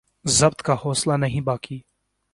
[0.29, 1.79] ضبط کا حوصلہ نہیں باقی